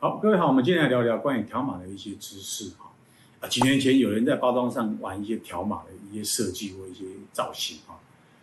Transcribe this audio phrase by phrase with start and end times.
[0.00, 2.88] 好，各位好，我们今天来聊聊关于条码的一些知识哈。
[3.40, 7.98] 啊，几年前有人在包装上玩一些条码的一些设计或一些造型哈。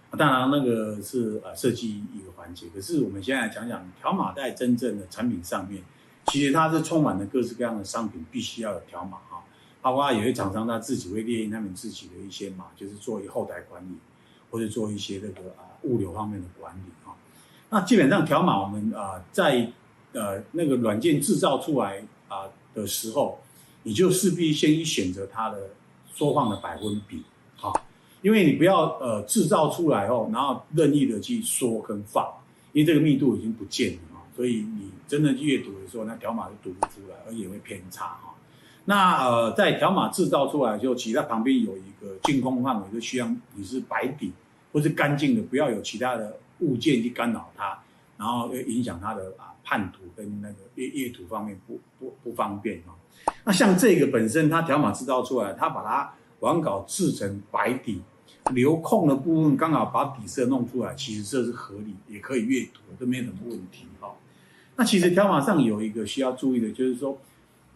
[0.09, 5.81] 啊，当然那个是呃设计一个环节，可是我们现在来讲讲条码在真正的产品上面，
[6.25, 9.41] 其实它是充满了各式各样的商品必须要有条码哈。
[9.81, 13.95] 包括有些厂商他自己会列印他们自己的一些码，就是做一后台管理，
[14.51, 17.15] 或者做一些那个啊物流方面的管理哈。
[17.69, 19.71] 那基本上条码我们啊在
[20.15, 23.37] 呃，那个软件制造出来啊的时候，
[23.83, 25.69] 你就势必先选择它的
[26.11, 27.21] 缩放的百分比，
[27.55, 27.73] 好，
[28.21, 32.25] 因为你不要呃制造出来后，然后任意的去缩跟放，
[32.71, 38.33] 因为这个密度已经不见了啊，所以你真的去阅读的时候，那条码就读不出来，而且会偏差哈。
[38.85, 44.31] 那呃，在条码制造出来就，其他旁边有一个净空范围，就需要你是白底
[44.71, 47.79] 或是干净的，不要有其他的物件去干扰它，
[48.17, 49.51] 然后又影响他的啊。
[49.67, 52.95] 判读跟那个阅阅读方面不不不方便哈，
[53.45, 57.99] 那像这个本身它条码制造出来，它把它完稿制成白底，
[58.51, 64.13] 留空的部分刚好把底色弄出来，其实这是合理，也可以阅读，都没有什么问题哈。
[64.75, 67.17] 那其实条码上有一个需要注意的，就是说，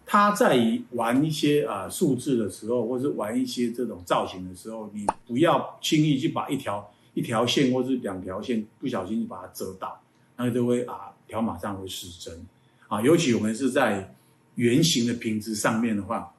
[0.06, 10.00] 它在玩一些啊数字的时候，或是玩一些这种造型的时候，你不要轻易去把一条一条线或是两条线不小心就把它遮到，
[10.40, 11.06] 那就会啊。
[11.30, 12.44] 条码上会失真，
[12.88, 14.16] 啊，尤其我们是在
[14.56, 16.34] 圆形的瓶子上面的话，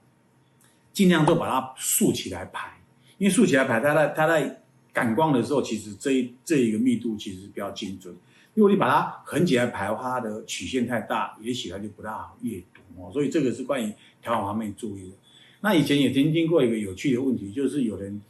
[0.92, 2.76] 尽量都把它竖起来排，
[3.18, 4.60] 因为竖起来排，它在它在
[4.92, 8.12] 感光的时候，其实这一这一个密度其实比较精准。
[8.54, 13.12] 如果你把它横起来排的话，它的曲线太大，也许它就不大好阅读哦。
[13.12, 15.16] 所以这个是关于条码方面注意的。
[15.60, 18.20] 那以前也曾经过一个有趣的问题，就是有人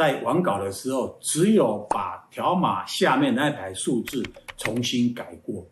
[0.00, 4.24] 在完稿的时候，只有把条码下面那一排数字
[4.56, 5.66] 重新改过。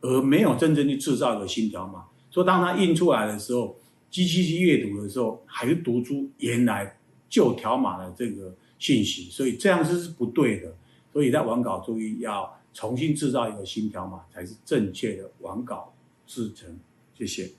[0.00, 3.76] 而没有真正去制造一个新条码，所以当它印出来的时候，
[4.10, 6.94] 机器去阅读的时候，还是读出原来
[7.28, 10.72] 旧条码的这个信息，所以这样子是不对的。
[11.12, 15.92] 所以在完稿注意要重新制造一个新条码，才是正确的完稿
[16.26, 16.74] 制成。
[17.18, 17.50] 谢谢。